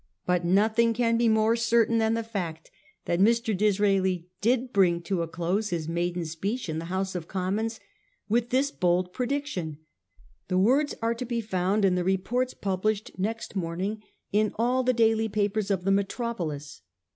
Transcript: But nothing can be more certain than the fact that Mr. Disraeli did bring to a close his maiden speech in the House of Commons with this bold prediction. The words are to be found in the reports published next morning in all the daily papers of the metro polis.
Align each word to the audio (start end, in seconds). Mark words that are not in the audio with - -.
But 0.25 0.43
nothing 0.43 0.95
can 0.95 1.15
be 1.15 1.29
more 1.29 1.55
certain 1.55 1.99
than 1.99 2.15
the 2.15 2.23
fact 2.23 2.71
that 3.05 3.19
Mr. 3.19 3.55
Disraeli 3.55 4.29
did 4.41 4.73
bring 4.73 4.99
to 5.03 5.21
a 5.21 5.27
close 5.27 5.69
his 5.69 5.87
maiden 5.87 6.25
speech 6.25 6.67
in 6.67 6.79
the 6.79 6.85
House 6.85 7.13
of 7.13 7.27
Commons 7.27 7.79
with 8.27 8.49
this 8.49 8.71
bold 8.71 9.13
prediction. 9.13 9.77
The 10.47 10.57
words 10.57 10.95
are 11.03 11.13
to 11.13 11.23
be 11.25 11.39
found 11.39 11.85
in 11.85 11.93
the 11.93 12.03
reports 12.03 12.55
published 12.55 13.11
next 13.19 13.55
morning 13.55 14.01
in 14.31 14.53
all 14.55 14.81
the 14.81 14.91
daily 14.93 15.29
papers 15.29 15.69
of 15.69 15.83
the 15.83 15.91
metro 15.91 16.33
polis. 16.33 16.81